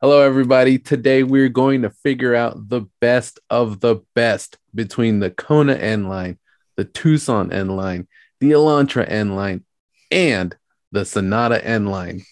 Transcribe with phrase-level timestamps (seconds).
[0.00, 0.78] Hello, everybody.
[0.78, 6.04] Today we're going to figure out the best of the best between the Kona N
[6.04, 6.38] line,
[6.76, 8.06] the Tucson N line,
[8.38, 9.64] the Elantra N line,
[10.12, 10.56] and
[10.92, 12.22] the Sonata N line.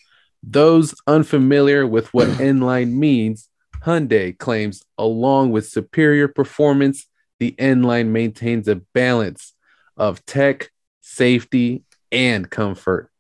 [0.45, 3.49] Those unfamiliar with what N line means,
[3.85, 7.09] Hyundai claims, along with superior performance,
[7.41, 9.55] the N line maintains a balance
[9.97, 10.71] of tech,
[11.01, 13.11] safety, and comfort.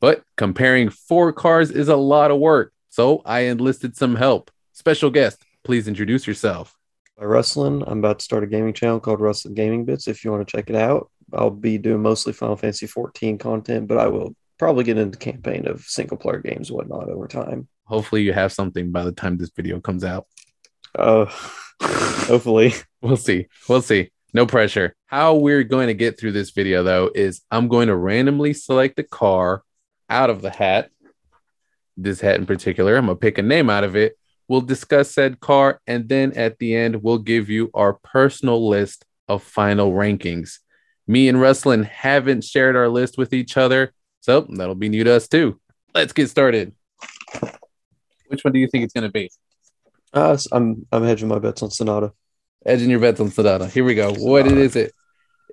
[0.00, 2.74] But comparing four cars is a lot of work.
[2.96, 4.50] So I enlisted some help.
[4.72, 6.78] Special guest, please introduce yourself.
[7.18, 10.08] By Rustlin, I'm about to start a gaming channel called Rustlin Gaming Bits.
[10.08, 13.86] If you want to check it out, I'll be doing mostly Final Fantasy 14 content,
[13.86, 17.68] but I will probably get into campaign of single player games and whatnot over time.
[17.84, 20.26] Hopefully, you have something by the time this video comes out.
[20.98, 21.26] Uh,
[21.82, 22.72] hopefully.
[23.02, 23.48] We'll see.
[23.68, 24.10] We'll see.
[24.32, 24.94] No pressure.
[25.04, 28.98] How we're going to get through this video, though, is I'm going to randomly select
[28.98, 29.64] a car
[30.08, 30.90] out of the hat
[31.96, 32.96] this hat in particular.
[32.96, 34.18] I'm gonna pick a name out of it.
[34.48, 39.04] We'll discuss said car, and then at the end, we'll give you our personal list
[39.28, 40.58] of final rankings.
[41.06, 45.12] Me and Rustlin haven't shared our list with each other, so that'll be new to
[45.12, 45.60] us too.
[45.94, 46.74] Let's get started.
[48.28, 49.30] Which one do you think it's gonna be?
[50.12, 52.12] Uh, I'm I'm hedging my bets on Sonata.
[52.64, 53.68] Edging your bets on Sonata.
[53.68, 54.14] Here we go.
[54.14, 54.24] Sonata.
[54.24, 54.92] What is it?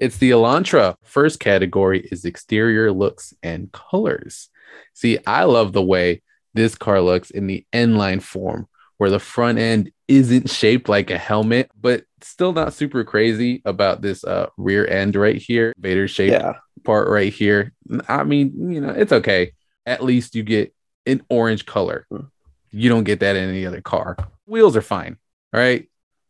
[0.02, 0.96] It's the Elantra.
[1.04, 4.50] First category is exterior looks and colors.
[4.94, 6.22] See, I love the way
[6.54, 11.10] this car looks in the N line form, where the front end isn't shaped like
[11.10, 16.08] a helmet, but still not super crazy about this uh, rear end right here, Vader
[16.08, 16.58] shaped yeah.
[16.84, 17.74] part right here.
[18.08, 19.54] I mean, you know, it's okay.
[19.86, 20.74] At least you get
[21.06, 22.06] an orange color.
[22.10, 22.26] Hmm.
[22.72, 24.18] You don't get that in any other car.
[24.46, 25.18] Wheels are fine.
[25.54, 25.90] All right.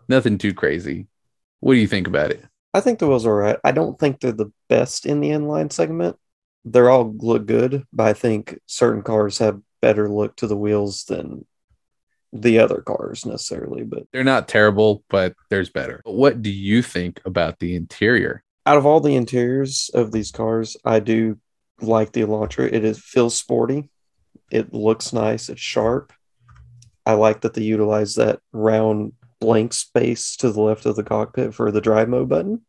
[0.09, 1.07] Nothing too crazy.
[1.61, 2.43] What do you think about it?
[2.73, 3.57] I think the wheels are right.
[3.63, 6.17] I don't think they're the best in the N line segment.
[6.65, 11.03] They're all look good, but I think certain cars have better look to the wheels
[11.03, 11.45] than
[12.31, 15.99] the other cars necessarily, but they're not terrible, but there's better.
[16.05, 18.45] What do you think about the interior?
[18.65, 21.37] Out of all the interiors of these cars, I do
[21.81, 22.71] like the Elantra.
[22.71, 23.89] It is feels sporty.
[24.49, 25.49] It looks nice.
[25.49, 26.13] It's sharp.
[27.05, 31.53] I like that they utilize that round blank space to the left of the cockpit
[31.53, 32.61] for the drive mode button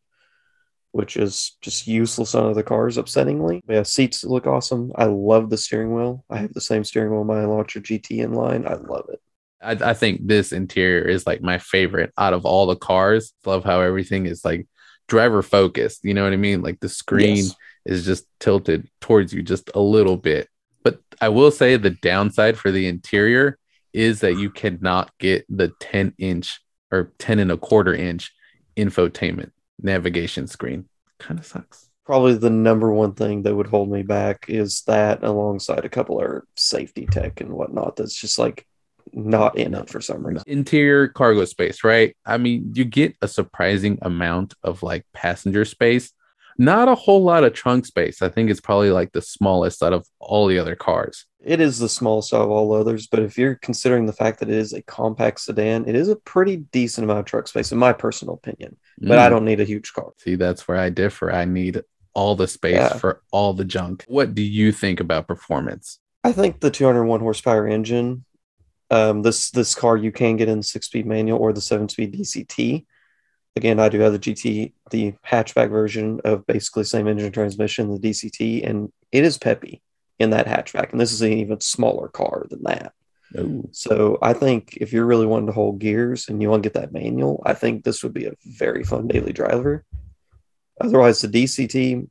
[0.95, 3.59] which is just useless on other cars, upsettingly.
[3.67, 4.93] Yeah, seats look awesome.
[4.95, 6.23] I love the steering wheel.
[6.29, 8.65] I have the same steering wheel my Elantra GT N line.
[8.65, 9.19] I love it.
[9.61, 13.33] I, I, think this interior is like my favorite out of all the cars.
[13.45, 14.69] Love how everything is like
[15.09, 16.05] driver focused.
[16.05, 16.61] You know what I mean?
[16.61, 17.55] Like the screen yes.
[17.85, 20.47] is just tilted towards you just a little bit.
[20.81, 23.59] But I will say the downside for the interior
[23.91, 28.31] is that you cannot get the 10 inch or 10 and a quarter inch
[28.77, 29.51] infotainment
[29.81, 30.87] navigation screen.
[31.19, 31.89] Kind of sucks.
[32.05, 36.21] Probably the number one thing that would hold me back is that alongside a couple
[36.21, 38.65] of safety tech and whatnot that's just like
[39.11, 40.43] not in it for some reason.
[40.45, 42.15] Interior cargo space, right?
[42.25, 46.11] I mean, you get a surprising amount of like passenger space,
[46.57, 48.21] not a whole lot of trunk space.
[48.21, 51.25] I think it's probably like the smallest out of all the other cars.
[51.45, 54.49] It is the smallest out of all others, but if you're considering the fact that
[54.49, 57.77] it is a compact sedan, it is a pretty decent amount of truck space, in
[57.77, 58.77] my personal opinion.
[58.99, 59.19] But mm.
[59.19, 60.13] I don't need a huge car.
[60.17, 61.31] See, that's where I differ.
[61.31, 62.97] I need all the space yeah.
[62.97, 64.05] for all the junk.
[64.07, 65.99] What do you think about performance?
[66.23, 68.25] I think the 201 horsepower engine,
[68.89, 72.13] um, this this car you can get in six speed manual or the seven speed
[72.13, 72.85] DCT
[73.55, 77.99] again, I do have the GT, the hatchback version of basically same engine transmission, the
[77.99, 79.81] DCT, and it is peppy
[80.19, 80.91] in that hatchback.
[80.91, 82.93] And this is an even smaller car than that.
[83.37, 83.67] Ooh.
[83.71, 86.79] So I think if you're really wanting to hold gears and you want to get
[86.79, 89.83] that manual, I think this would be a very fun daily driver.
[90.79, 92.07] Otherwise, the DCT,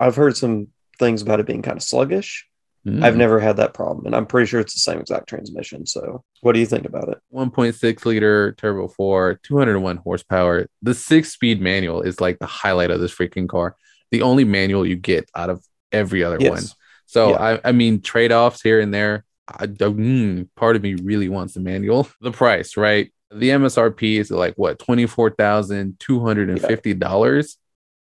[0.00, 2.46] I've heard some things about it being kind of sluggish.
[2.86, 3.04] Mm.
[3.04, 5.86] I've never had that problem, and I'm pretty sure it's the same exact transmission.
[5.86, 7.18] So, what do you think about it?
[7.32, 10.66] 1.6 liter turbo four, 201 horsepower.
[10.82, 13.76] The six speed manual is like the highlight of this freaking car.
[14.10, 16.50] The only manual you get out of every other yes.
[16.50, 16.62] one.
[17.12, 17.58] So, yeah.
[17.64, 19.24] I, I mean, trade offs here and there.
[19.48, 22.08] I, mm, part of me really wants the manual.
[22.20, 23.12] The price, right?
[23.30, 27.56] The MSRP is like what twenty four thousand two hundred and fifty dollars.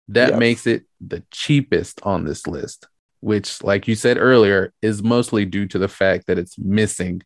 [0.09, 0.15] Yeah.
[0.15, 0.39] That yeah.
[0.39, 2.87] makes it the cheapest on this list
[3.25, 7.23] which, like you said earlier, is mostly due to the fact that it's missing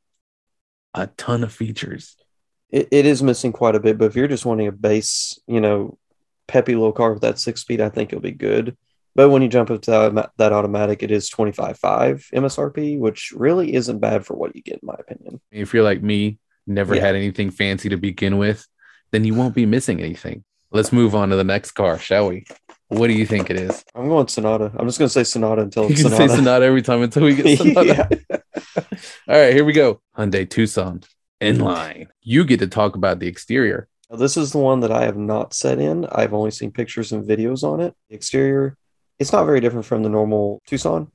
[0.95, 2.15] a ton of features.
[2.71, 5.61] It, it is missing quite a bit, but if you're just wanting a base, you
[5.61, 5.99] know,
[6.47, 8.77] peppy little car with that six speed, I think it'll be good.
[9.19, 13.75] But when you jump up to that, that automatic, it is 25.5 MSRP, which really
[13.75, 15.41] isn't bad for what you get, in my opinion.
[15.51, 16.39] If you're like me,
[16.69, 17.01] never yeah.
[17.01, 18.65] had anything fancy to begin with,
[19.11, 20.45] then you won't be missing anything.
[20.71, 22.45] Let's move on to the next car, shall we?
[22.87, 23.85] What do you think it is?
[23.93, 24.71] I'm going Sonata.
[24.79, 26.29] I'm just going to say Sonata until you can Sonata.
[26.29, 28.21] say Sonata every time until we get Sonata.
[28.31, 30.01] All right, here we go.
[30.17, 31.03] Hyundai Tucson
[31.41, 32.07] N line.
[32.23, 33.89] You get to talk about the exterior.
[34.13, 36.07] Now, This is the one that I have not set in.
[36.07, 37.97] I've only seen pictures and videos on it.
[38.09, 38.77] The exterior,
[39.19, 41.11] it's not very different from the normal Tucson,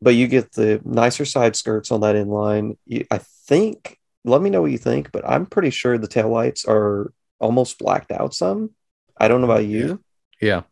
[0.00, 2.76] but you get the nicer side skirts on that N line.
[2.86, 6.66] You, I think, let me know what you think, but I'm pretty sure the taillights
[6.68, 8.70] are almost blacked out some.
[9.16, 10.02] I don't know about you,
[10.40, 10.62] Yeah.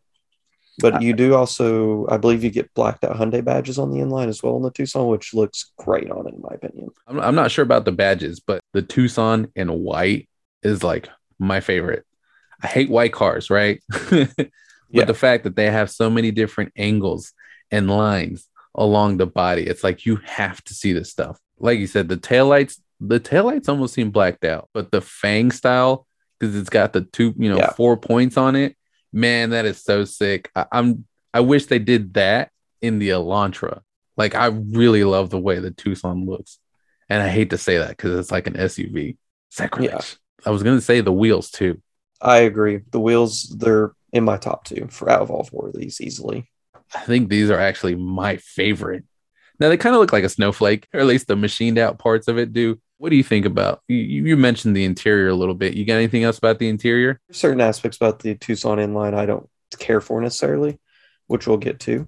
[0.79, 4.09] but you do also, I believe you get blacked out Hyundai badges on the N
[4.09, 6.89] line as well in the Tucson, which looks great on it, in my opinion.
[7.07, 10.27] I'm, I'm not sure about the badges, but the Tucson in white
[10.63, 12.05] is like my favorite.
[12.63, 13.81] I hate white cars, right?
[14.91, 15.05] but Yeah.
[15.05, 17.33] the fact that they have so many different angles
[17.71, 21.37] and lines along the body, it's like you have to see this stuff.
[21.59, 26.05] Like you said, the taillights, the taillights almost seem blacked out, but the Fang style,
[26.39, 27.71] because it's got the two, you know, Yeah.
[27.73, 28.75] four points on it,
[29.13, 30.49] man, that is so sick.
[30.55, 32.51] I, I'm I wish they did that
[32.81, 33.81] in the Elantra.
[34.17, 36.59] Like I really love the way the Tucson looks.
[37.09, 39.17] And I hate to say that because it's like an SUV.
[39.49, 39.91] Sacrilege.
[39.91, 40.01] Yeah.
[40.45, 41.81] I was gonna say the wheels too.
[42.21, 42.81] I agree.
[42.91, 46.49] The wheels, they're in my top two for out of all four of these easily.
[46.93, 49.05] I think these are actually my favorite.
[49.59, 52.27] Now they kind of look like a snowflake, or at least the machined out parts
[52.27, 52.79] of it do.
[52.97, 53.81] What do you think about?
[53.87, 55.73] You, you mentioned the interior a little bit.
[55.73, 57.19] You got anything else about the interior?
[57.31, 59.49] Certain aspects about the Tucson N line I don't
[59.79, 60.79] care for necessarily,
[61.27, 62.07] which we'll get to.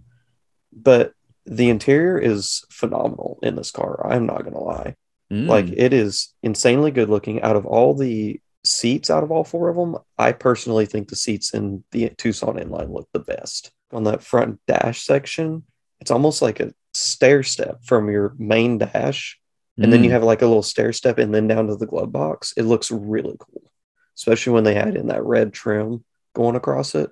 [0.72, 1.14] But
[1.46, 4.06] the interior is phenomenal in this car.
[4.08, 4.96] I'm not going to lie.
[5.32, 5.48] Mm.
[5.48, 7.42] Like it is insanely good looking.
[7.42, 11.16] Out of all the seats, out of all four of them, I personally think the
[11.16, 13.72] seats in the Tucson N line look the best.
[13.92, 15.64] On that front dash section,
[16.00, 19.40] it's almost like a stair step from your main dash
[19.80, 20.14] and then you Mm.
[20.14, 22.54] have like a little stair step and then down to the glove box.
[22.56, 23.72] It looks really cool,
[24.16, 26.04] especially when they had in that red trim
[26.36, 27.10] going across it.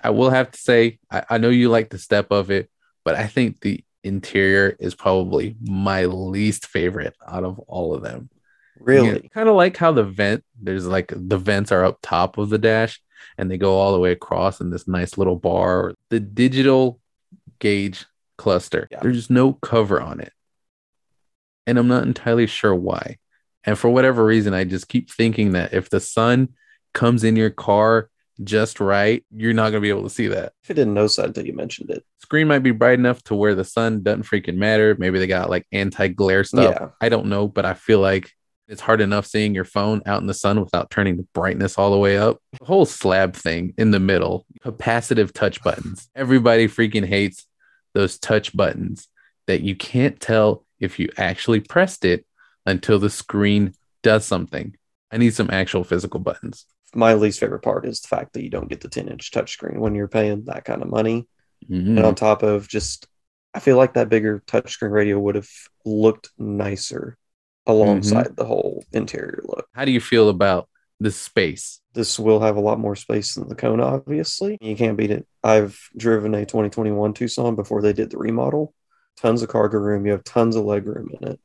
[0.00, 2.70] I will have to say, I, I know you like the step of it,
[3.04, 8.30] but I think the interior is probably my least favorite out of all of them.
[8.84, 12.50] Really, kind of like how the vent, there's like the vents are up top of
[12.50, 13.00] the dash
[13.38, 15.94] and they go all the way across in this nice little bar.
[16.10, 17.00] The digital
[17.58, 18.06] gauge
[18.38, 19.00] cluster, Yeah.
[19.02, 20.32] there's no cover on it.
[21.66, 23.18] And I'm not entirely sure why.
[23.64, 26.48] And for whatever reason, I just keep thinking that if the sun
[26.92, 28.08] comes in your car
[28.42, 30.52] just right, you're not going to be able to see that.
[30.68, 32.04] I didn't notice that until you mentioned it.
[32.20, 34.96] Screen might be bright enough to where the sun doesn't freaking matter.
[34.98, 36.74] Maybe they got like anti glare stuff.
[36.80, 36.88] Yeah.
[37.00, 38.32] I don't know, but I feel like
[38.72, 41.90] it's hard enough seeing your phone out in the sun without turning the brightness all
[41.90, 42.38] the way up.
[42.58, 46.08] The whole slab thing in the middle, capacitive touch buttons.
[46.16, 47.46] Everybody freaking hates
[47.92, 49.08] those touch buttons
[49.46, 52.24] that you can't tell if you actually pressed it
[52.64, 54.74] until the screen does something.
[55.10, 56.64] I need some actual physical buttons.
[56.94, 59.76] My least favorite part is the fact that you don't get the 10 inch touchscreen
[59.80, 61.28] when you're paying that kind of money.
[61.70, 61.98] Mhm.
[61.98, 63.06] And on top of just,
[63.52, 65.50] I feel like that bigger touchscreen radio would have
[65.84, 67.18] looked nicer
[67.66, 68.34] alongside Mm-hmm.
[68.36, 69.66] the whole interior look.
[69.74, 70.68] How do you feel about
[71.00, 71.80] the space?
[71.94, 74.56] This will have a lot more space than the Kona, obviously.
[74.60, 75.26] You can't beat it.
[75.44, 78.74] I've driven a 2021 Tucson before they did the remodel.
[79.18, 80.06] Tons of cargo room.
[80.06, 81.40] You have tons of leg room in it.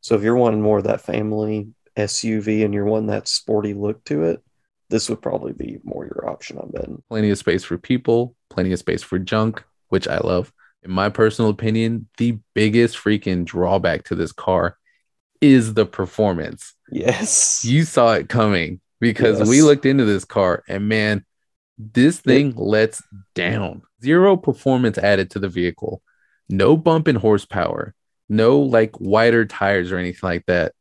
[0.00, 4.04] So if you're wanting more of that family SUV and you're wanting that sporty look
[4.04, 4.42] to it,
[4.88, 7.02] this would probably be more your option, I'm betting.
[7.10, 10.52] plenty of space for people, plenty of space for junk, which I love.
[10.84, 14.77] In my personal opinion, the biggest freaking drawback to this car
[15.40, 16.74] is the performance.
[16.90, 17.64] Yes.
[17.64, 21.24] You saw it coming because we looked into this car and man,
[21.78, 23.02] this thing lets
[23.34, 23.82] down.
[24.02, 26.02] Zero performance added to the vehicle.
[26.48, 27.94] No bump in horsepower.
[28.28, 30.72] No like wider tires or anything like that.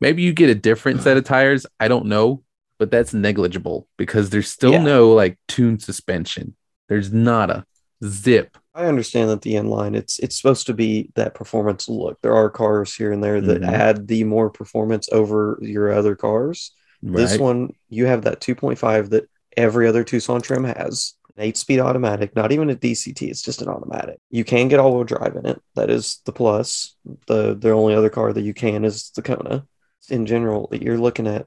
[0.00, 1.66] Maybe you get a different set of tires.
[1.78, 2.42] I don't know,
[2.78, 4.82] but that's negligible because there's still Yeah.
[4.82, 6.56] no like tune suspension.
[6.88, 7.64] There's not a
[8.04, 8.56] zip.
[8.74, 12.18] I understand that the N line it's it's supposed to be that performance look.
[12.22, 13.72] There are cars here and there that Mhm.
[13.72, 16.72] add the more performance over your other cars.
[17.02, 21.14] This one you have that 2.5 that every other Tucson trim has.
[21.36, 24.18] An 8-speed automatic, not even a DCT, it's just an automatic.
[24.30, 25.60] You can get all-wheel drive in it.
[25.74, 26.96] That is the plus.
[27.26, 29.66] The the only other car that you can is the Kona.
[30.10, 31.46] In general, you're looking at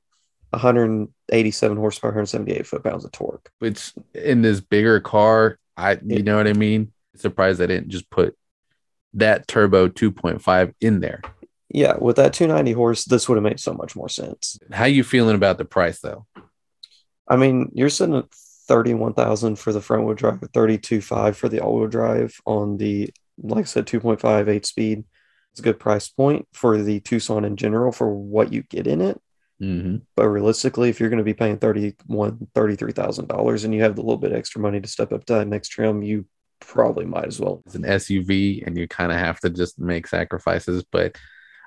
[0.52, 3.52] 187 horsepower, 178 foot-pounds of torque.
[3.60, 6.92] which in this bigger car, I you know what I mean?
[7.16, 8.36] Surprised I didn't just put
[9.14, 11.22] that turbo 2.5 in there.
[11.70, 14.60] Yeah, with that 290 horse, this would have made so much more sense.
[14.72, 16.26] How you feeling about the price though?
[17.28, 18.32] I mean, you're sitting at
[18.68, 23.64] 31,000 for the front wheel drive, 32.5 for the all wheel drive on the, like
[23.64, 25.04] I said, 2.5, 8 speed.
[25.52, 29.02] It's a good price point for the Tucson in general for what you get in
[29.02, 29.20] it.
[29.60, 34.02] Hmm But realistically, if you're going to be paying 31, $33,000 and you have the
[34.02, 36.26] little bit extra money to step up to that next trim, you
[36.60, 37.62] probably might as well.
[37.66, 41.16] It's an SUV and you kind of have to just make sacrifices, but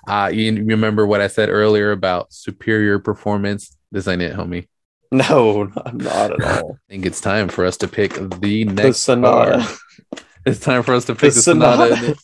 [0.08, 3.76] Uh, you remember what I said earlier about superior performance?
[3.92, 4.66] This ain't it, homie.
[5.12, 6.78] No, not, not at all.
[6.88, 9.58] I think it's time for us to pick the the next Sonata.
[9.62, 9.76] car.
[10.46, 11.96] It's time for us to pick The the, Sonata.
[11.96, 12.16] Sonata.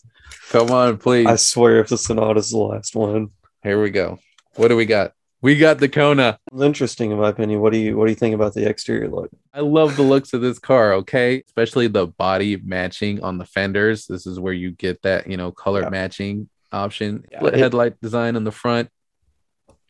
[0.51, 1.27] Come on, please.
[1.29, 3.29] I swear, if the Sonata's the last one,
[3.63, 4.19] Here we go.
[4.57, 5.13] What do we got?
[5.41, 6.39] We got the Kona.
[6.61, 7.61] interesting in my opinion.
[7.61, 9.31] What do you What do you think about the exterior look?
[9.55, 11.43] I love the looks of this car, okay?
[11.47, 14.07] Especially the body matching on the fenders.
[14.07, 15.91] This is where you get that, you know, color Yeah.
[15.91, 17.25] matching option.
[17.31, 18.89] Yeah, it- headlight design on the front.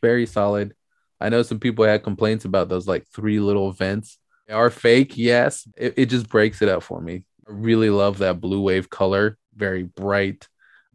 [0.02, 0.74] Very solid.
[1.20, 4.18] I know some people had complaints about those like three little vents.
[4.46, 5.66] They are fake, yes.
[5.76, 7.24] It, it just breaks it up for me.
[7.48, 9.36] I really love that blue wave color.
[9.56, 10.46] Very bright.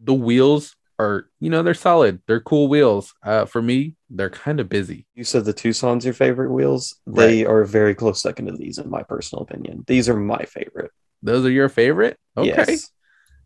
[0.02, 2.22] The wheels are, you know, they're solid.
[2.28, 3.14] They're cool wheels.
[3.24, 5.06] Uh, for me, they're kind of busy.
[5.16, 6.96] You said the Tucson's your favorite wheels.
[7.08, 9.84] They are very close second to these, in my personal opinion.
[9.88, 10.92] These are my favorite.
[11.22, 12.18] Those are your favorite?
[12.38, 12.48] Okay.
[12.48, 12.90] Yes.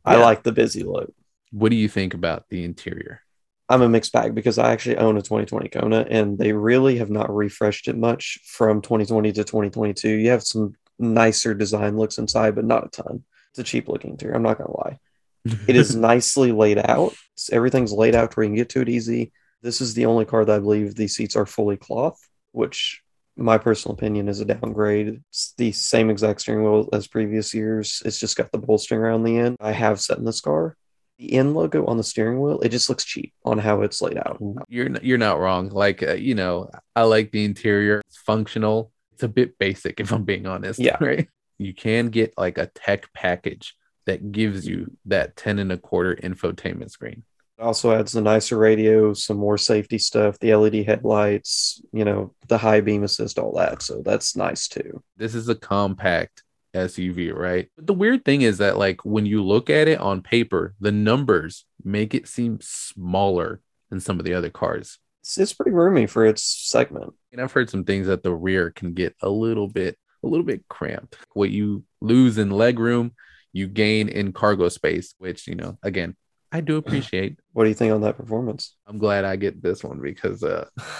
[0.03, 1.13] I like the busy look.
[1.51, 3.21] What do you think about the interior?
[3.69, 7.09] I'm a mixed bag because I actually own a 2020 Kona and they really have
[7.09, 10.09] not refreshed it much from 2020 to 2022.
[10.09, 13.23] You have some nicer design looks inside, but not a ton.
[13.51, 14.35] It's a cheap looking interior.
[14.35, 14.99] I'm not going to lie.
[15.45, 17.13] It is nicely laid out.
[17.51, 19.31] Everything's laid out where you can get to it easy.
[19.61, 22.19] This is the only car that I believe these seats are fully cloth,
[22.51, 23.01] which
[23.37, 25.21] my personal opinion is a downgrade.
[25.29, 28.01] It's the same exact steering wheel as previous years.
[28.05, 29.57] It's just got the bolstering around the end.
[29.59, 30.75] I have set in this car.
[31.19, 34.17] The N logo on the steering wheel, it just looks cheap on how it's laid
[34.17, 34.39] out.
[34.67, 35.69] You're you're not wrong.
[35.69, 38.01] Like uh, you know, I like the interior.
[38.05, 38.91] It's functional.
[39.13, 40.79] It's a bit basic, if I'm being honest.
[40.79, 40.97] Yeah.
[41.01, 41.27] Right.
[41.59, 43.75] You can get like a tech package
[44.07, 47.23] that gives you that 10 and a quarter infotainment screen.
[47.59, 52.33] It also adds the nicer radio, some more safety stuff, the LED headlights, you know,
[52.47, 53.81] the high beam assist, all that.
[53.81, 55.03] So that's nice too.
[55.17, 56.43] This is a compact
[56.75, 57.69] SUV, right?
[57.75, 60.91] But the weird thing is that like when you look at it on paper, the
[60.91, 64.99] numbers make it seem smaller than some of the other cars.
[65.21, 67.13] It's, it's pretty roomy for its segment.
[67.31, 70.45] And I've heard some things that the rear can get a little bit a little
[70.45, 71.17] bit cramped.
[71.33, 73.13] What you lose in leg room,
[73.57, 76.15] you gain in cargo space, which, you know, again,
[76.51, 77.39] I do appreciate.
[77.53, 78.75] What do you think on that performance?
[78.85, 80.67] I'm glad I get this one because uh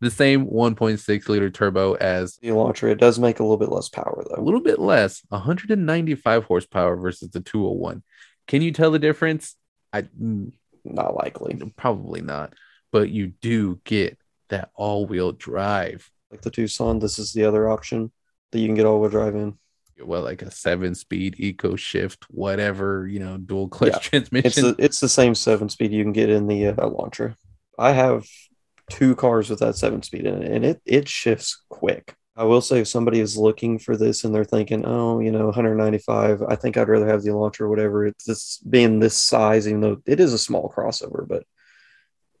[0.00, 3.88] the same 1.6 liter turbo as The Elantra, it does make a little bit less
[3.88, 4.40] power though.
[4.40, 8.02] a little bit less, 195 horsepower versus the 201.
[8.48, 9.54] Can you tell the difference?
[9.92, 10.52] I mm,
[10.84, 11.54] Not likely.
[11.76, 12.54] probably not,
[12.90, 14.18] but you do get
[14.48, 16.10] that all-wheel drive.
[16.30, 18.10] Like the Tucson, this is the other option
[18.50, 19.58] that you can get all wheel drive in.
[20.02, 23.98] Well, like a seven-speed eco shift, whatever, you know, dual clutch Yeah.
[23.98, 24.46] transmission.
[24.46, 27.34] It's the it's the same seven speed you can get in the uh, Elantra.
[27.78, 28.26] I have
[28.90, 32.14] two cars with that seven speed in it, and it it shifts quick.
[32.36, 35.46] I will say, if somebody is looking for this and they're thinking, oh, you know,
[35.46, 38.06] 195, I think I'd rather have the Elantra or whatever.
[38.06, 41.42] It's this being this size, even though it is a small crossover, but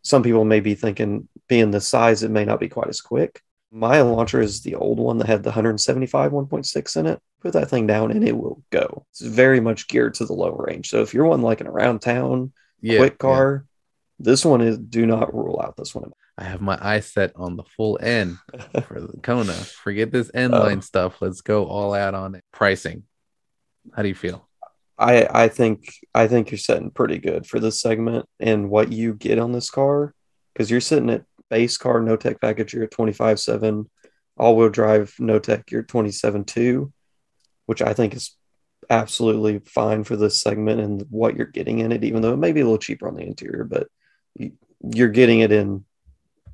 [0.02, 3.42] some people may be thinking, being the size, it may not be quite as quick.
[3.72, 7.20] My launcher is the old one that had the 175 1.6 in it.
[7.40, 9.06] Put that thing down and it will go.
[9.10, 10.90] It's very much geared to the low range.
[10.90, 13.16] So if you're one like an around town yeah, quick yeah.
[13.18, 13.66] car,
[14.18, 16.10] this one is do not rule out this one.
[16.36, 18.38] I have my eye set on the full N
[18.86, 19.52] for the Kona.
[19.52, 20.60] Forget this N Oh.
[20.60, 21.20] line stuff.
[21.22, 22.44] Let's go all out on it.
[22.52, 23.04] Pricing.
[23.94, 24.46] How do you feel?
[24.98, 29.14] I I think I think you're setting pretty good for this segment and what you
[29.14, 30.14] get on this car
[30.52, 33.86] because you're sitting at base car no tech package you're at 25.7
[34.38, 36.90] all wheel drive no tech you're at 27.2
[37.66, 38.36] which I think is
[38.88, 42.52] absolutely fine for this segment and what you're getting in it even though it may
[42.52, 43.88] be a little cheaper on the interior but
[44.34, 44.52] you,
[44.94, 45.84] you're getting it in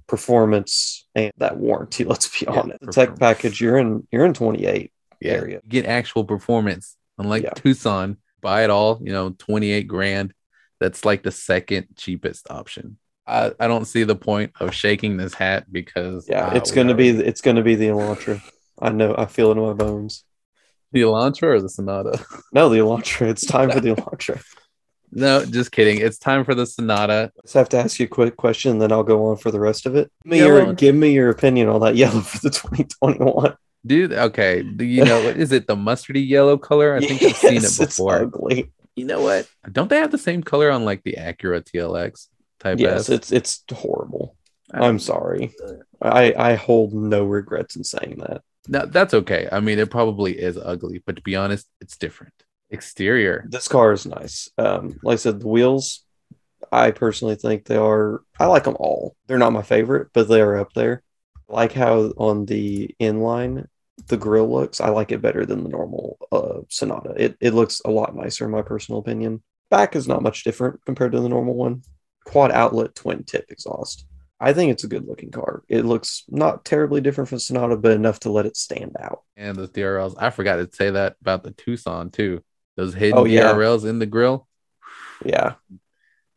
[0.07, 4.35] performance and that warranty let's be Yeah, honest the tech package you're in you're in
[4.35, 5.33] 28 Yeah.
[5.33, 6.97] area get actual performance.
[7.19, 7.51] Unlike Yeah.
[7.55, 10.35] Tucson, buy it all, you know, 28 grand.
[10.81, 12.99] That's like the second cheapest option.
[13.27, 16.95] I, I don't see the point of shaking this hat because Yeah, uh, it's gonna
[16.95, 18.41] be it's gonna be the Elantra.
[18.81, 19.15] I know.
[19.17, 20.25] I feel it in my bones.
[20.93, 22.25] the Elantra or the Sonata.
[22.53, 23.29] No, the Elantra.
[23.29, 24.43] It's time for the Elantra.
[25.11, 25.99] no, just kidding.
[25.99, 27.33] It's time for the Sonata.
[27.37, 29.87] Let's have to ask you a quick question, then I'll go on for the rest
[29.87, 30.11] of it.
[30.25, 30.65] Give me, Yellow.
[30.67, 33.57] your, give me your opinion on that yellow for the 2021.
[33.87, 34.63] Dude, okay.
[34.63, 35.67] Do you know what is it?
[35.67, 36.95] The mustardy yellow color?
[36.97, 38.17] I think I've seen it Yes, it's before.
[38.17, 38.73] ugly.
[38.97, 39.49] You know what?
[39.71, 42.29] Don't they have the same color on like the Acura TLX
[42.67, 43.09] type Yes, S?
[43.11, 44.37] it's it's horrible.
[44.73, 45.55] I- I'm sorry.
[46.03, 48.43] I I hold no regrets in saying that.
[48.69, 49.49] No, that's okay.
[49.53, 52.35] I mean, it probably is ugly, but to be honest, it's different.
[52.71, 53.47] Exterior.
[53.49, 54.51] This car is nice.
[54.59, 56.03] Um, like I said, the wheels.
[56.73, 58.23] I personally think they are.
[58.41, 59.15] I like them all.
[59.27, 61.03] They're not my favorite, but they are up there.
[61.49, 63.69] I like how on the N line
[64.09, 64.81] the grill looks.
[64.81, 67.15] I like it better than the normal uh, Sonata.
[67.17, 69.43] It it looks a lot nicer in my personal opinion.
[69.71, 71.83] back is not much different compared to the normal one.
[72.27, 74.07] Quad outlet twin tip exhaust.
[74.39, 75.63] I think it's a good looking car.
[75.69, 79.23] It looks not terribly different from Sonata, but enough to let it stand out.
[79.35, 80.15] And the DRLs.
[80.19, 82.43] I forgot to say that about the Tucson too.
[82.77, 83.55] Those hidden Oh, yeah.
[83.55, 84.47] DRLs in the grill.
[85.25, 85.55] Yeah.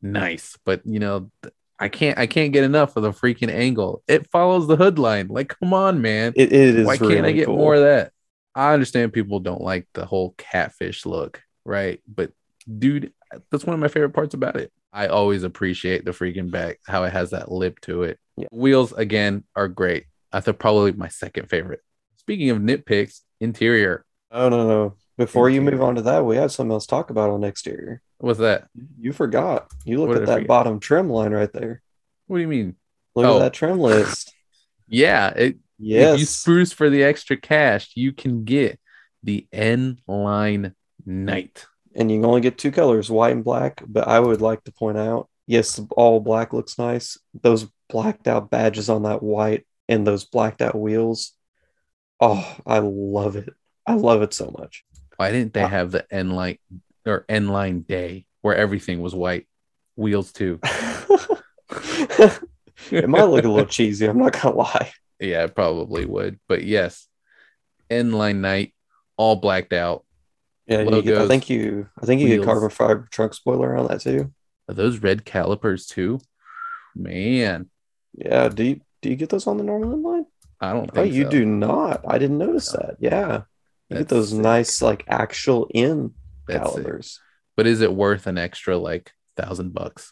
[0.02, 0.58] Nice.
[0.64, 1.30] But you know,
[1.78, 4.02] I can't I can't get enough of the freaking angle.
[4.08, 5.28] It follows the hood line.
[5.28, 6.32] Like, come on, man.
[6.38, 7.58] It, it is Why can't I get cool.
[7.58, 8.14] more of that?
[8.56, 12.02] I understand people don't like the whole catfish look, right?
[12.08, 12.32] But
[12.78, 13.12] dude,
[13.52, 14.72] that's one of my favorite parts about it.
[14.92, 18.18] I always appreciate the freaking back, how it has that lip to it.
[18.38, 18.48] Yeah.
[18.52, 20.06] Wheels again are great.
[20.32, 21.82] I think probably my second favorite.
[22.18, 24.06] Speaking of nitpicks, interior.
[24.32, 24.94] Oh no no.
[25.18, 28.02] Before you move on to that, we have something else to talk about on exterior.
[28.20, 28.68] What's that?
[29.00, 29.68] You forgot.
[29.86, 31.82] You look What at that bottom trim line right there.
[32.28, 32.76] What do you mean?
[33.16, 33.36] Look Oh.
[33.38, 34.34] at that trim list.
[34.92, 36.16] Yeah, it, Yes.
[36.16, 38.80] if you spruce for the extra cash, you can get
[39.22, 40.74] the N line
[41.06, 41.68] night.
[42.00, 43.84] And you can only get two colors, white and black.
[43.86, 47.18] But I would like to point out, yes, all black looks nice.
[47.40, 51.34] Those blacked out badges on that white and those blacked out wheels.
[52.20, 53.50] Oh, I love it.
[53.86, 54.84] I love it so much.
[55.18, 55.68] Why didn't they Ah.
[55.68, 56.58] have the N line
[57.06, 59.48] or N line day where everything was white?
[59.96, 60.60] Wheels too.
[62.92, 64.06] it might look a little cheesy.
[64.06, 64.92] I'm not gonna lie.
[65.20, 66.40] Yeah, it probably would.
[66.48, 67.08] But yes,
[67.90, 68.74] N line night,
[69.18, 70.06] all blacked out.
[70.70, 71.90] Yeah, you get, I think you.
[72.02, 74.32] I think you get carbon fiber trunk spoiler on that too.
[74.68, 76.20] Are those red calipers too?
[76.96, 77.70] Man,
[78.14, 78.50] Yeah.
[78.50, 80.26] Do you do you get those on the normal N line?
[80.60, 81.30] I don't Oh, you so.
[81.30, 82.04] do not.
[82.08, 82.80] I didn't notice No.
[82.80, 82.96] that.
[83.00, 83.42] Yeah.
[83.90, 84.40] You get those sick.
[84.40, 86.14] nice, like actual in
[86.48, 86.84] That's sick.
[86.84, 87.20] calipers.
[87.56, 90.12] But is it worth an extra like thousand bucks?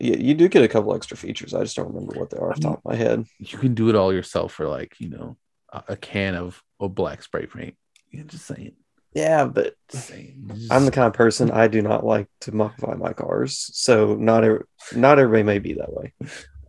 [0.00, 1.54] Yeah, you do get a couple extra features.
[1.54, 3.24] I just don't remember what they are off the top of my head.
[3.38, 5.36] You can do it all yourself for like, you know,
[5.72, 7.76] a, can of, of black spray paint.
[8.10, 8.72] Yeah, just saying.
[9.14, 10.44] Yeah, but Just saying.
[10.48, 13.70] You just- I'm the kind of person I do not like to modify my cars.
[13.72, 16.12] So not every, not everybody may be that way.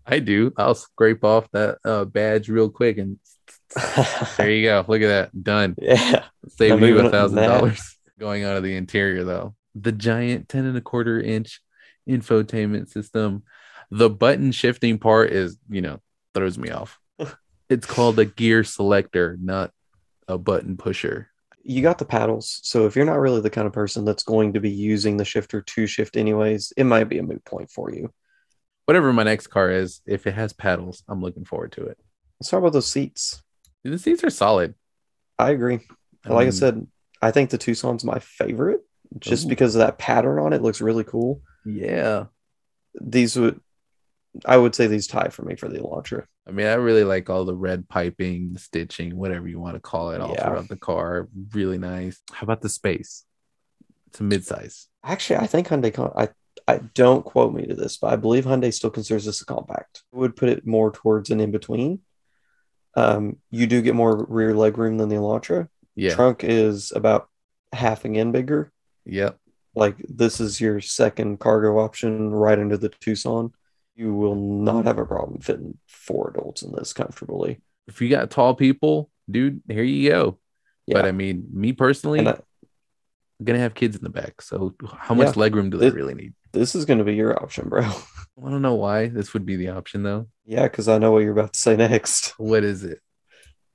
[0.05, 0.51] I do.
[0.57, 3.19] I'll scrape off that uh, badge real quick and
[4.37, 4.83] there you go.
[4.87, 5.43] Look at that.
[5.43, 5.75] Done.
[5.79, 6.23] yeah.
[6.47, 7.97] Save you a thousand dollars.
[8.19, 9.55] Going out of the interior though.
[9.75, 11.61] The giant 10 and a quarter inch
[12.09, 13.43] infotainment system.
[13.91, 15.99] The button shifting part is, you know,
[16.33, 16.99] throws me off.
[17.69, 19.71] it's called a gear selector, not
[20.27, 21.28] a button pusher.
[21.63, 22.59] You got the paddles.
[22.63, 25.25] So if you're not really the kind of person that's going to be using the
[25.25, 28.11] shifter to shift anyways, it might be a moot point for you.
[28.85, 31.97] Whatever my next car is, if it has paddles, I'm looking forward to it.
[32.39, 33.43] Let's talk about those seats.
[33.83, 34.73] The seats are solid.
[35.37, 35.79] I agree.
[36.25, 36.87] like I um, said,
[37.21, 38.81] I think the Tucson's my favorite
[39.17, 39.49] just Ooh.
[39.49, 41.41] because of that pattern on it looks really cool.
[41.65, 42.25] yeah.
[42.99, 43.59] These would,
[44.45, 46.25] I would say these tie for me for the Elantra.
[46.49, 49.79] I mean, I really like all the red piping, the stitching, whatever you want to
[49.79, 50.47] call it, all Yeah.
[50.47, 51.29] throughout the car.
[51.53, 52.19] Really nice.
[52.31, 53.23] How about the space?
[54.07, 54.87] It's a midsize.
[55.03, 56.13] Actually, I think Hyundai.
[56.17, 56.29] I
[56.67, 60.03] I don't quote me to this, but I believe Hyundai still considers this a compact.
[60.13, 61.99] I would put it more towards an in between.
[62.95, 65.67] Um, you do get more rear leg room than the Elantra.
[65.95, 66.15] Yeah.
[66.15, 67.29] Trunk is about
[67.73, 68.71] half again bigger.
[69.05, 69.37] Yep.
[69.75, 73.53] Like this is your second cargo option right under the Tucson.
[73.99, 77.59] You will not have a problem fitting four adults in this comfortably.
[77.85, 80.37] If you got tall people, dude, here you go.
[80.87, 80.93] Yeah.
[80.93, 82.41] But I mean, me personally, and I'm
[83.43, 84.41] gonna have kids in the back.
[84.41, 85.43] So how much Yeah.
[85.49, 86.33] legroom do they It- really need?
[86.53, 87.81] this is going to be your option, bro.
[87.83, 90.27] I don't know why this would be the option though.
[90.45, 92.33] yeah, because I know what you're about to say next.
[92.39, 92.99] What is it?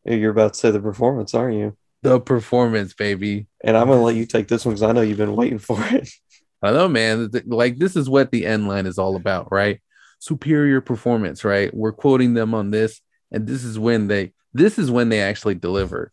[0.07, 1.77] You're about to say the performance, aren't you?
[2.03, 3.47] The performance, baby.
[3.63, 5.59] And I'm going to let you take this one because I know you've been waiting
[5.59, 6.09] for it.
[6.63, 7.31] I know, man.
[7.47, 9.81] Like this is what the N line is all about, right?
[10.25, 11.73] Superior performance, right?
[11.75, 15.55] We're quoting them on this, and this is when they this is when they actually
[15.57, 16.13] deliver.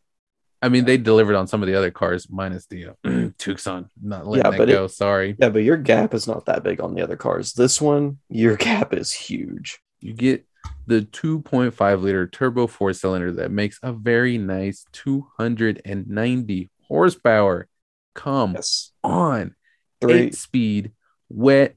[0.62, 3.90] I mean, they delivered on some of the other cars, minus the uh, Tucson.
[4.02, 4.88] Not letting Yeah, that but it- go.
[4.88, 5.36] Sorry.
[5.40, 7.54] Yeah, but your gap is not that big on the other cars.
[7.54, 9.80] This one, your gap is huge.
[10.02, 10.46] You get
[10.88, 17.68] the 2.5 liter turbo four cylinder that makes a very nice 290 horsepower.
[18.14, 18.92] Come Yes.
[19.04, 19.56] on,
[20.02, 20.14] Three.
[20.14, 20.92] eight speed,
[21.30, 21.76] wet,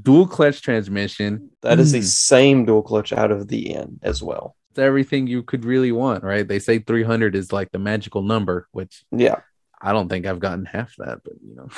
[0.00, 1.50] dual clutch transmission.
[1.62, 2.04] That is the Mm.
[2.04, 4.56] same dual clutch out of the end as well.
[4.70, 6.46] It's everything you could really want, right?
[6.46, 9.40] They say 300 is like the magical number, which Yeah.
[9.80, 11.68] I don't think I've gotten half that, but you know.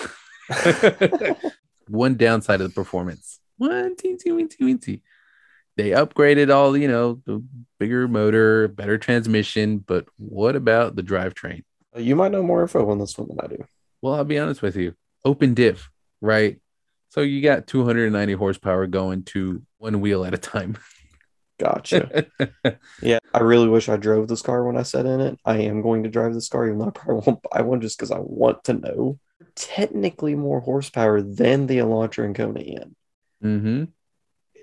[1.88, 3.40] One downside of the performance.
[3.59, 5.00] One teensy weensy weensy.
[5.76, 7.42] They upgraded all, you know, the
[7.79, 11.64] bigger motor, better transmission, but what about the drivetrain?
[11.96, 13.64] You might know more info on this one than I do.
[14.02, 14.94] Well, I'll be honest with you.
[15.24, 16.59] Open diff, right?
[17.16, 20.76] So you got 290 horsepower going to one wheel at a time.
[21.59, 22.26] Gotcha.
[23.02, 23.18] yeah.
[23.33, 25.38] I really wish I drove this car when I sat in it.
[25.42, 27.96] I am going to drive this car, even though I probably won't buy one just
[27.96, 29.18] because I want to know.
[29.55, 32.96] technically more horsepower than the Elantra and Kona N.
[33.42, 33.85] Mm-hmm.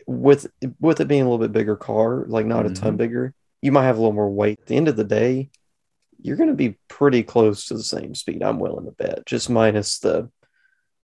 [0.05, 0.45] With
[0.79, 2.97] with it being a little bit bigger car, like not a ton Mhm.
[2.97, 4.59] bigger, you might have a little more weight.
[4.61, 5.49] At the end of the day,
[6.21, 8.43] you're going to be pretty close to the same speed.
[8.43, 10.29] I'm willing to bet, just minus the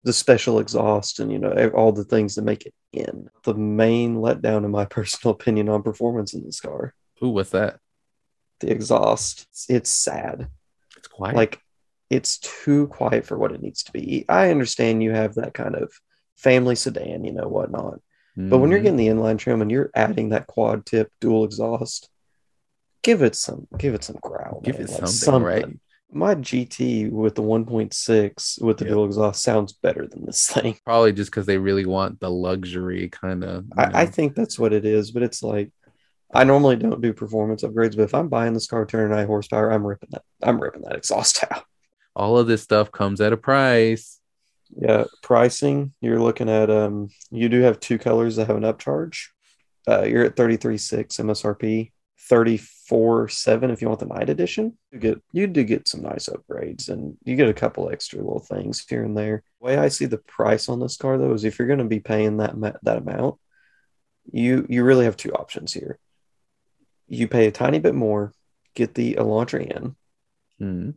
[0.05, 3.27] the special exhaust and you know all the things that make it in.
[3.43, 7.79] The main letdown, in my personal opinion, on performance in this car, who what's that?
[8.61, 9.47] the exhaust.
[9.67, 10.47] It's, sad.
[10.95, 11.35] It's quiet.
[11.35, 11.59] Like
[12.09, 14.23] it's too quiet for what it needs to be.
[14.29, 15.91] I understand you have that kind of
[16.37, 17.99] family sedan, you know, whatnot.
[18.37, 18.83] But when you're Mhm.
[18.83, 22.09] getting the N line trim and you're adding that quad tip dual exhaust,
[23.01, 24.61] give it some give it some growl.
[24.63, 24.83] Give man.
[24.87, 25.65] it Like something, right?
[26.11, 28.93] My GT with the 1.6 with the Yep.
[28.93, 30.77] dual exhaust sounds better than this thing.
[30.85, 33.65] probably just because they really want the luxury kind of.
[33.77, 35.71] I, I think that's what it is, but it's like
[36.33, 39.85] I normally don't do performance upgrades, but if I'm buying this car 209 horsepower, I'm
[39.85, 41.63] ripping that I'm ripping that exhaust out.
[42.15, 44.19] all of this stuff comes at a price.
[44.75, 49.27] Yeah, pricing, you're looking at um you do have two colors that have an upcharge.
[49.87, 51.91] Uh you're at 33.6 MSRP,
[52.29, 54.77] 34.7 if you want the night edition.
[54.91, 58.39] You get you do get some nice upgrades and you get a couple extra little
[58.39, 59.43] things here and there.
[59.61, 61.85] The way I see the price on this car though is if you're going to
[61.85, 63.35] be paying that that amount,
[64.31, 65.99] you you really have two options here.
[67.07, 68.33] You pay a tiny bit more,
[68.73, 69.95] get the Elantra N,
[70.61, 70.95] Mhm.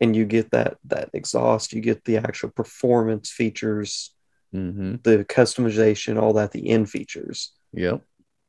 [0.00, 4.14] and you get that that exhaust, you get the actual performance features,
[4.54, 5.02] Mhm.
[5.02, 7.52] the customization, all that, the N features.
[7.72, 8.02] Yep.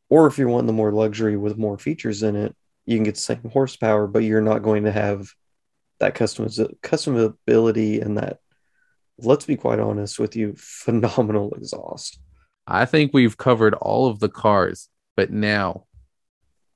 [0.09, 3.15] Or if you're wanting the more luxury with more features in it, you can get
[3.15, 5.29] the same horsepower, but you're not going to have
[5.99, 8.39] that customiz- customability and that,
[9.19, 12.19] let's be quite honest with you, phenomenal exhaust.
[12.65, 15.85] I think we've covered all of the cars, but now,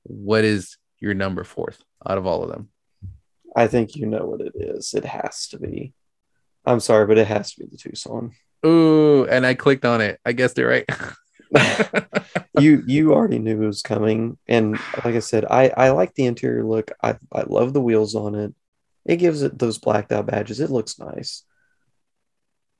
[0.02, 2.68] what is your number fourth out of all of them?
[3.56, 4.94] I think you know what it is.
[4.94, 5.94] It has to be.
[6.66, 8.32] I'm sorry, but it has to be the Tucson.
[8.66, 10.18] Ooh, and I clicked on it.
[10.24, 10.84] I guessed it right.
[12.58, 14.38] you you already knew it was coming.
[14.48, 16.90] And like i said i i like the interior look.
[17.02, 18.54] I i love the wheels on it.
[19.04, 20.60] It gives it those blacked out badges.
[20.60, 21.44] It looks nice.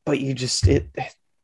[0.05, 0.89] But you just it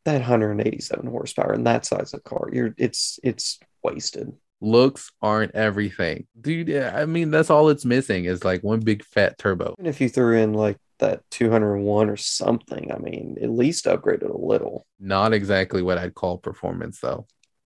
[0.04, 4.33] that 187 horsepower and that size of car you're it's it's wasted.
[4.62, 6.70] Looks aren't everything, dude.
[6.76, 9.74] I mean, that's all it's missing is like one big fat turbo.
[9.78, 14.30] And if you threw in like that 201 or something i mean at least upgraded
[14.32, 17.26] a little Not exactly what I'd call performance, though.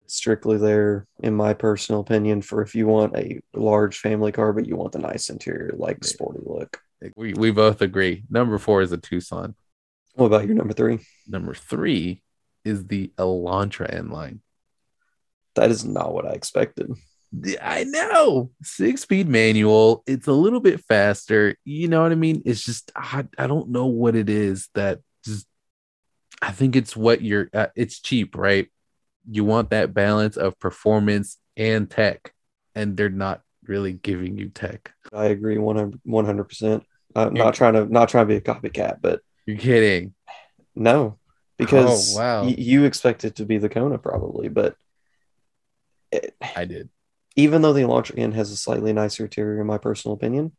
[0.08, 4.67] strictly there in my personal opinion for if you want a large family car but
[4.67, 6.80] you want the nice interior like sporty look
[7.15, 8.24] We we both agree.
[8.30, 9.56] Number four is a Tucson.
[10.15, 12.22] what about your number three Number three
[12.63, 14.41] is the Elantra N line.
[15.56, 16.88] That is not what I expected.
[17.62, 20.04] I know six speed manual.
[20.06, 21.56] It's a little bit faster.
[21.63, 22.41] You know what I mean?
[22.46, 25.48] It's just I, I don't know what it is that just
[26.41, 27.50] I think it's what you're.
[27.54, 28.67] Uh, it's cheap, right?
[29.30, 32.34] You want that balance of performance and tech,
[32.76, 34.91] and they're not really giving you tech.
[35.13, 36.84] I agree 100 percent.
[37.15, 40.15] I'm not trying to not trying to be a copycat, but You're kidding?
[40.76, 41.17] no,
[41.58, 42.44] because Oh, wow.
[42.44, 44.76] y- you expect it to be the Kona probably, but
[46.12, 46.89] it, I did.
[47.36, 50.52] Even though the Elantra N has a slightly nicer interior, in my personal opinion,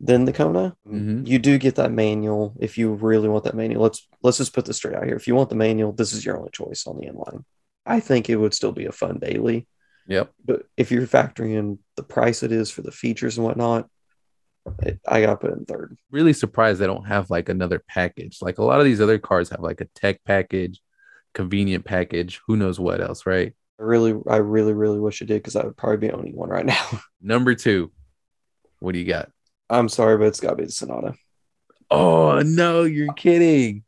[0.00, 1.26] than the Kona, Mhm.
[1.26, 2.56] you do get that manual.
[2.58, 5.14] If you really want that manual, let's let's just put this straight out here.
[5.16, 7.44] If you want the manual, this is your only choice on the N line.
[7.86, 9.66] I think it would still be a fun daily.
[10.08, 10.32] Yep.
[10.44, 13.88] But if you're factoring in the price it is for the features and whatnot,
[14.82, 15.96] it, I got to put it in third.
[16.10, 18.38] Really surprised they don't have like another package.
[18.42, 20.80] Like a lot of these other cars have like a tech package,
[21.34, 22.40] convenient package.
[22.46, 23.54] Who knows what else, right?
[23.82, 26.50] I really, I really, really wish it did because I would probably be owning one
[26.50, 26.86] right now.
[27.20, 27.90] Number two,
[28.78, 29.30] what do you got?
[29.68, 31.14] I'm sorry, but it's got to be the Sonata.
[31.90, 33.82] Oh no, you're kidding.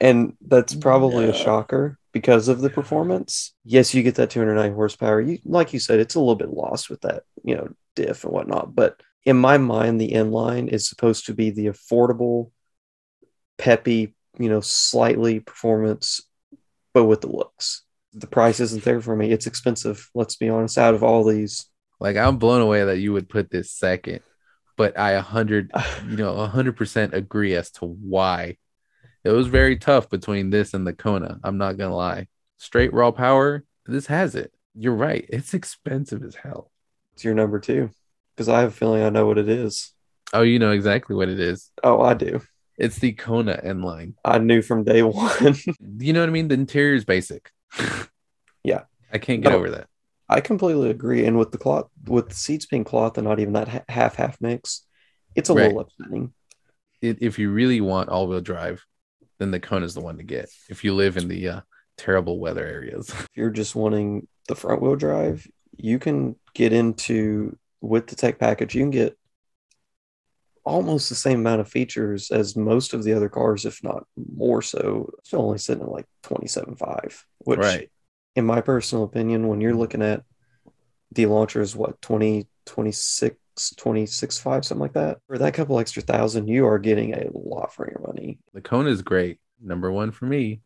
[0.00, 1.30] And that's probably No.
[1.32, 3.52] a shocker because of the performance.
[3.64, 5.20] Yes, you get that 209 horsepower.
[5.20, 8.32] You, like you said, it's a little bit lost with that, you know, diff and
[8.32, 8.74] whatnot.
[8.74, 12.50] But in my mind, the N line is supposed to be the affordable,
[13.58, 16.22] peppy, you know, slightly performance,
[16.94, 17.82] but with the looks.
[18.16, 19.30] The price isn't there for me.
[19.30, 20.08] It's expensive.
[20.14, 20.78] Let's be honest.
[20.78, 21.66] Out of all these,
[22.00, 24.20] Like I'm blown away that you would put this second,
[24.76, 25.70] but I a hundred,
[26.08, 28.56] you know, a hundred percent agree as to why.
[29.22, 31.38] It was very tough between this and the Kona.
[31.44, 32.28] I'm not gonna lie.
[32.58, 34.52] Straight raw power, this has it.
[34.74, 35.26] You're right.
[35.28, 36.70] It's expensive as hell.
[37.12, 37.90] it's your number two
[38.34, 39.92] because I have a feeling I know what it is.
[40.32, 41.70] Oh, you know exactly what it is.
[41.84, 42.40] Oh, I do.
[42.78, 44.14] It's the Kona N line.
[44.24, 45.56] I knew from day one.
[45.98, 46.48] You know what I mean?
[46.48, 47.50] The interior is basic.
[48.64, 48.82] Yeah.
[49.12, 49.58] I can't get No.
[49.58, 49.88] over that.
[50.28, 51.24] I completely agree.
[51.24, 54.40] And with the cloth, with the seats being cloth and not even that half half
[54.40, 54.84] mix,
[55.36, 55.66] it's a Right.
[55.66, 56.32] little upsetting.
[57.00, 58.84] It, if you really want all wheel drive,
[59.38, 61.60] then the Kona is the one to get if you live in the uh,
[61.96, 63.08] terrible weather areas.
[63.10, 68.38] If you're just wanting the front wheel drive, you can get into with the tech
[68.40, 69.16] package, you can get
[70.64, 74.62] almost the same amount of features as most of the other cars, if not more
[74.62, 75.10] so.
[75.22, 77.90] Still only sitting at like 27.5, which Right.
[78.34, 80.22] in my personal opinion, when you're looking at
[81.12, 83.36] the Elantra is what 20, 26,
[83.76, 85.18] 26.5, something like that.
[85.28, 88.38] For that couple extra thousand, you are getting a lot for your money.
[88.52, 89.38] The Kona is great.
[89.62, 90.60] Number one for me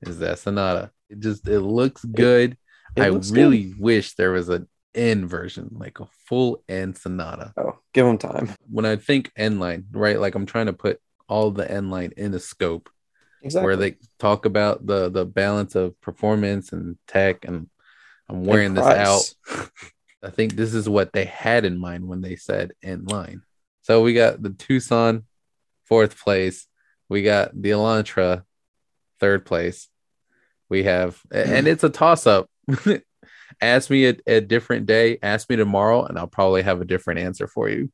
[0.00, 0.90] is that Sonata.
[1.08, 2.56] It just it looks good.
[2.96, 3.38] It I looks good.
[3.38, 7.52] really wish there was an N version, like a full N Sonata.
[7.56, 8.50] Oh, give them time.
[8.68, 10.18] When I think N line, right?
[10.18, 12.90] Like I'm trying to put all the N line in a scope
[13.42, 13.66] Exactly.
[13.66, 17.68] where they talk about the the balance of performance and tech and
[18.28, 19.34] I'm wearing this out.
[20.22, 23.42] I think this is what they had in mind when they said N line.
[23.82, 25.24] So we got the Tucson
[25.84, 26.66] fourth place.
[27.08, 28.44] We got the Elantra
[29.18, 29.88] third place.
[30.68, 32.48] We have and it's a toss up.
[33.60, 37.20] ask me a, a different day, ask me tomorrow, and I'll probably have a different
[37.20, 37.90] answer for you.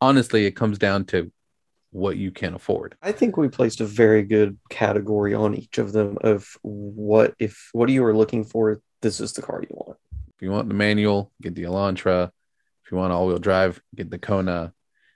[0.00, 1.30] Honestly, it comes down to
[1.98, 2.96] what you can afford.
[3.02, 7.68] I think we placed a very good category on each of them of what if
[7.72, 9.98] what you are looking for, this is the car you want.
[10.36, 12.30] If you want the manual, get the Elantra.
[12.84, 14.72] If you want all wheel drive, get the Kona.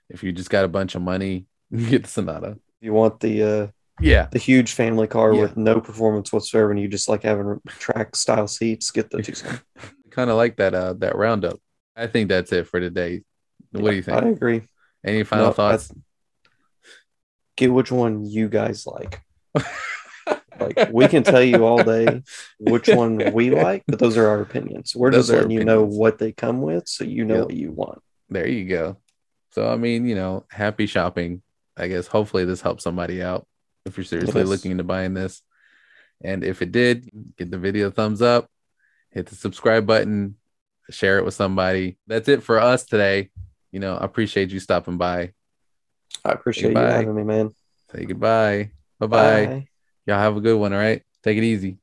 [0.09, 1.45] If you just got a bunch of money,
[1.89, 2.51] get the Sonata.
[2.81, 3.67] If you want the uh,
[4.01, 4.27] Yeah.
[4.31, 5.41] the huge family car Yeah.
[5.41, 9.59] with no performance whatsoever, and you just like having track style seats, get the Tucson.
[10.11, 11.59] Kind of like that uh that roundup.
[11.95, 13.21] I think that's it for today.
[13.71, 14.21] What do you think?
[14.21, 14.61] I agree.
[15.03, 15.91] Any final No, I- thoughts?
[17.55, 19.19] Get which one you guys like.
[20.59, 22.23] Like we can tell you all day
[22.59, 24.95] which one we like, but those are our opinions.
[24.95, 27.45] We're Those just letting you know what they come with, so you know Yep.
[27.45, 28.01] what you want.
[28.29, 28.97] there you go.
[29.51, 31.41] So I mean, you know, happy shopping.
[31.75, 33.45] I guess hopefully this helps somebody out
[33.85, 34.47] if you're seriously Yes.
[34.49, 35.41] looking into buying this.
[36.23, 38.47] And if it did, give the video a thumbs up,
[39.11, 40.35] hit the subscribe button,
[40.89, 41.97] share it with somebody.
[42.07, 43.31] That's it for us today.
[43.71, 45.33] You know, I appreciate you stopping by.
[46.25, 47.53] I appreciate you having me, man.
[47.91, 48.71] Say goodbye.
[48.99, 49.67] Bye bye.
[50.05, 50.73] Y'all have a good one.
[50.73, 51.01] All right.
[51.23, 51.77] Take it easy.